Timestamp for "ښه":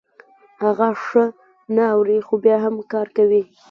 1.05-1.23